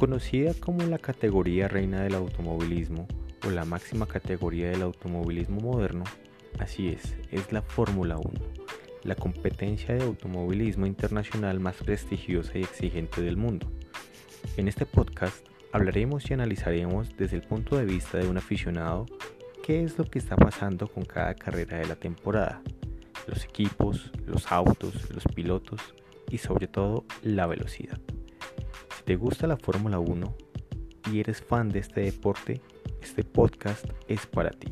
[0.00, 3.06] Conocida como la categoría reina del automovilismo
[3.46, 6.04] o la máxima categoría del automovilismo moderno,
[6.58, 8.30] así es, es la Fórmula 1,
[9.02, 13.70] la competencia de automovilismo internacional más prestigiosa y exigente del mundo.
[14.56, 19.04] En este podcast hablaremos y analizaremos desde el punto de vista de un aficionado
[19.62, 22.62] qué es lo que está pasando con cada carrera de la temporada,
[23.26, 25.82] los equipos, los autos, los pilotos
[26.30, 28.00] y sobre todo la velocidad.
[29.10, 30.36] Te gusta la Fórmula 1
[31.10, 32.60] y eres fan de este deporte,
[33.02, 34.68] este podcast es para ti.